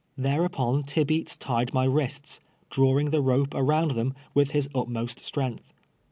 [0.17, 2.39] Thereupon Tibeats tied my wrists,
[2.71, 5.75] drawing the rope around them with his utmost strength.